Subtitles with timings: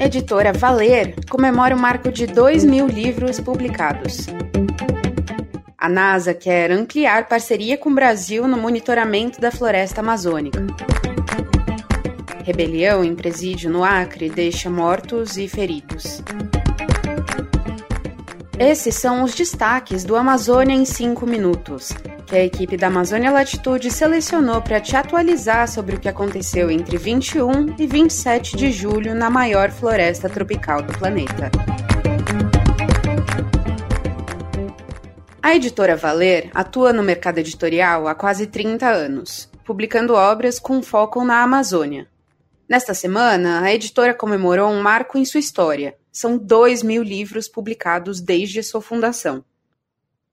[0.00, 4.26] Editora Valer comemora o marco de 2 mil livros publicados.
[5.76, 10.66] A NASA quer ampliar parceria com o Brasil no monitoramento da floresta amazônica.
[12.44, 16.22] Rebelião em presídio no Acre deixa mortos e feridos.
[18.58, 21.92] Esses são os destaques do Amazônia em 5 minutos,
[22.28, 26.98] que a equipe da Amazônia Latitude selecionou para te atualizar sobre o que aconteceu entre
[26.98, 31.50] 21 e 27 de julho na maior floresta tropical do planeta.
[35.42, 41.24] A editora Valer atua no mercado editorial há quase 30 anos, publicando obras com foco
[41.24, 42.06] na Amazônia.
[42.68, 45.96] Nesta semana, a editora comemorou um marco em sua história.
[46.12, 49.42] São 2 mil livros publicados desde sua fundação.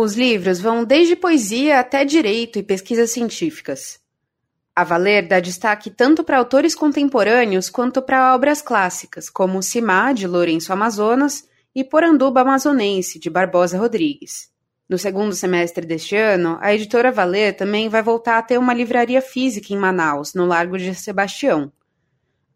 [0.00, 3.98] Os livros vão desde poesia até direito e pesquisas científicas.
[4.72, 10.24] A Valer dá destaque tanto para autores contemporâneos quanto para obras clássicas, como Simá, de
[10.24, 14.48] Lourenço Amazonas, e Poranduba Amazonense, de Barbosa Rodrigues.
[14.88, 19.20] No segundo semestre deste ano, a editora Valer também vai voltar a ter uma livraria
[19.20, 21.72] física em Manaus, no Largo de Sebastião.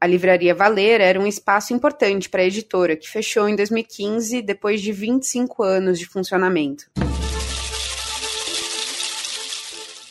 [0.01, 4.81] A livraria Valer era um espaço importante para a editora, que fechou em 2015, depois
[4.81, 6.85] de 25 anos de funcionamento.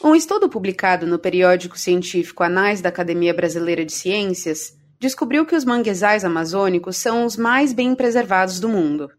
[0.04, 5.64] Um estudo publicado no periódico científico Anais da Academia Brasileira de Ciências descobriu que os
[5.64, 9.12] manguezais amazônicos são os mais bem preservados do mundo.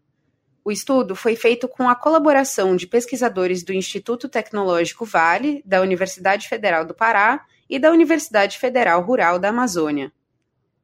[0.61, 6.49] O estudo foi feito com a colaboração de pesquisadores do Instituto Tecnológico Vale, da Universidade
[6.49, 10.11] Federal do Pará e da Universidade Federal Rural da Amazônia.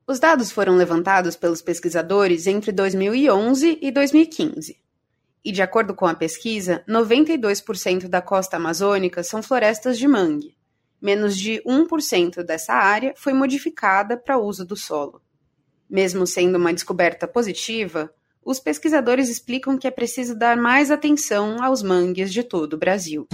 [0.07, 4.78] Os dados foram levantados pelos pesquisadores entre 2011 e 2015.
[5.43, 10.57] E, de acordo com a pesquisa, 92% da costa amazônica são florestas de mangue.
[11.01, 15.21] Menos de 1% dessa área foi modificada para uso do solo.
[15.89, 21.81] Mesmo sendo uma descoberta positiva, os pesquisadores explicam que é preciso dar mais atenção aos
[21.81, 23.27] mangues de todo o Brasil.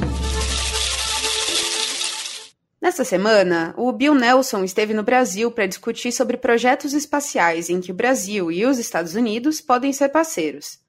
[2.80, 7.92] Nesta semana, o Bill Nelson esteve no Brasil para discutir sobre projetos espaciais em que
[7.92, 10.85] o Brasil e os Estados Unidos podem ser parceiros.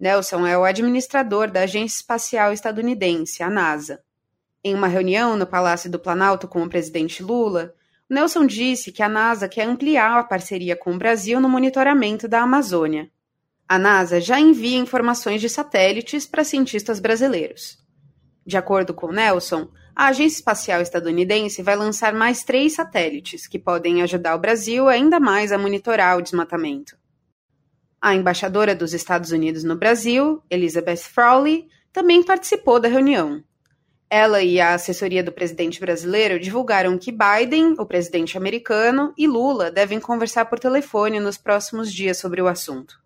[0.00, 4.00] Nelson é o administrador da Agência Espacial Estadunidense, a NASA.
[4.62, 7.74] Em uma reunião no Palácio do Planalto com o presidente Lula,
[8.08, 12.42] Nelson disse que a NASA quer ampliar a parceria com o Brasil no monitoramento da
[12.42, 13.10] Amazônia.
[13.68, 17.76] A NASA já envia informações de satélites para cientistas brasileiros.
[18.46, 24.00] De acordo com Nelson, a Agência Espacial Estadunidense vai lançar mais três satélites que podem
[24.02, 26.96] ajudar o Brasil ainda mais a monitorar o desmatamento.
[28.00, 33.42] A embaixadora dos Estados Unidos no Brasil, Elizabeth Frawley, também participou da reunião.
[34.08, 39.70] Ela e a assessoria do presidente brasileiro divulgaram que Biden, o presidente americano, e Lula
[39.70, 42.98] devem conversar por telefone nos próximos dias sobre o assunto.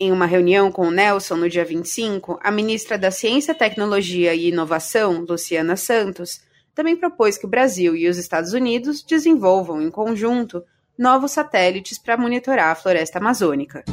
[0.00, 4.48] Em uma reunião com o Nelson no dia 25, a ministra da Ciência, Tecnologia e
[4.48, 6.40] Inovação, Luciana Santos,
[6.74, 10.62] também propôs que o Brasil e os Estados Unidos desenvolvam em conjunto
[10.98, 13.84] novos satélites para monitorar a floresta amazônica.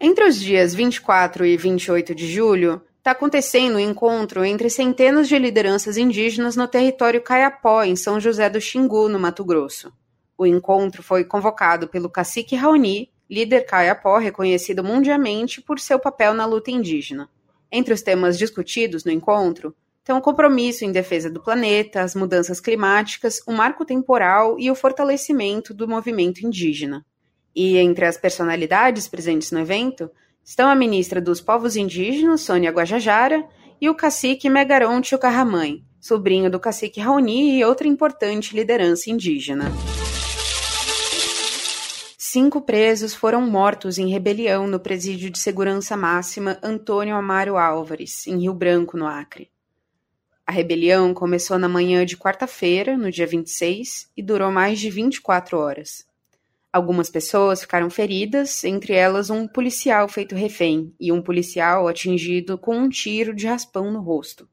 [0.00, 5.36] Entre os dias 24 e 28 de julho, está acontecendo um encontro entre centenas de
[5.36, 9.92] lideranças indígenas no território Caiapó, em São José do Xingu, no Mato Grosso.
[10.36, 16.46] O encontro foi convocado pelo cacique Raoni, líder Kayapó reconhecido mundialmente por seu papel na
[16.46, 17.28] luta indígena.
[17.70, 22.60] Entre os temas discutidos no encontro estão o compromisso em defesa do planeta, as mudanças
[22.60, 27.04] climáticas, o marco temporal e o fortalecimento do movimento indígena.
[27.60, 30.08] E entre as personalidades presentes no evento
[30.44, 33.44] estão a ministra dos Povos Indígenas, Sônia Guajajara,
[33.80, 39.72] e o cacique Megaronte Ucarramãe, sobrinho do cacique Raoni e outra importante liderança indígena.
[42.16, 48.38] Cinco presos foram mortos em rebelião no presídio de segurança máxima Antônio Amário Álvares, em
[48.38, 49.50] Rio Branco, no Acre.
[50.46, 55.58] A rebelião começou na manhã de quarta-feira, no dia 26, e durou mais de 24
[55.58, 56.07] horas.
[56.78, 62.76] Algumas pessoas ficaram feridas, entre elas um policial feito refém e um policial atingido com
[62.76, 64.48] um tiro de raspão no rosto.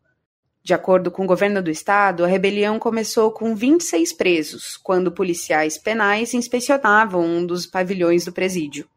[0.63, 5.77] De acordo com o governo do estado, a rebelião começou com 26 presos, quando policiais
[5.77, 8.89] penais inspecionavam um dos pavilhões do presídio.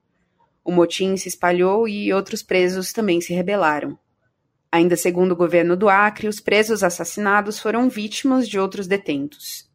[0.64, 3.98] O motim se espalhou e outros presos também se rebelaram.
[4.72, 9.68] Ainda segundo o governo do Acre, os presos assassinados foram vítimas de outros detentos.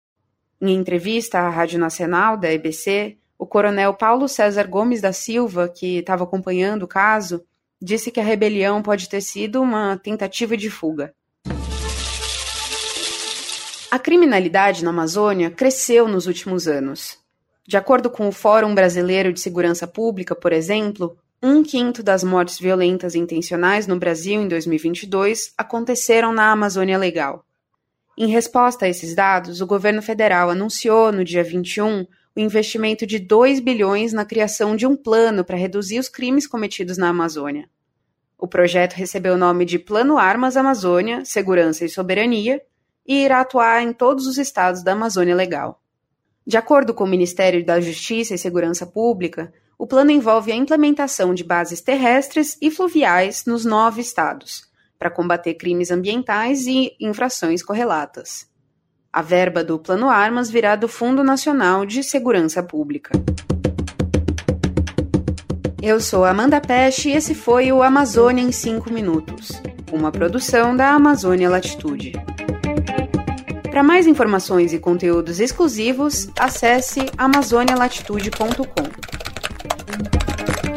[0.59, 5.97] Em entrevista à Rádio Nacional da EBC, o coronel Paulo César Gomes da Silva, que
[5.97, 7.43] estava acompanhando o caso,
[7.81, 11.13] disse que a rebelião pode ter sido uma tentativa de fuga.
[13.91, 17.17] A criminalidade na Amazônia cresceu nos últimos anos.
[17.67, 22.57] De acordo com o Fórum Brasileiro de Segurança Pública, por exemplo, um quinto das mortes
[22.57, 27.45] violentas intencionais no Brasil em 2022 aconteceram na Amazônia Legal.
[28.17, 33.19] Em resposta a esses dados, o governo federal anunciou no dia 21 o investimento de
[33.19, 37.69] 2 bilhões na criação de um plano para reduzir os crimes cometidos na Amazônia.
[38.37, 42.61] O projeto recebeu o nome de Plano Armas Amazônia, Segurança e Soberania
[43.07, 45.81] e irá atuar em todos os estados da Amazônia Legal.
[46.45, 51.33] De acordo com o Ministério da Justiça e Segurança Pública, o plano envolve a implementação
[51.33, 54.69] de bases terrestres e fluviais nos nove estados,
[54.99, 58.51] para combater crimes ambientais e infrações correlatas.
[59.13, 63.11] A verba do Plano Armas virá do Fundo Nacional de Segurança Pública.
[65.79, 69.51] Eu sou Amanda Peste e esse foi o Amazônia em 5 Minutos,
[69.91, 72.13] uma produção da Amazônia Latitude.
[73.69, 78.63] Para mais informações e conteúdos exclusivos, acesse amazonialatitude.com.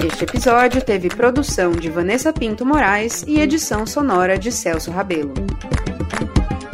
[0.06, 5.32] Este episódio teve produção de Vanessa Pinto Moraes e edição sonora de Celso Rabelo.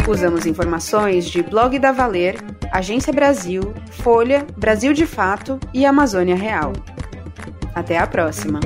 [0.08, 2.36] Usamos informações de Blog da Valer,
[2.72, 6.72] Agência Brasil, Folha, Brasil de Fato e Amazônia Real.
[7.74, 8.60] Até a próxima!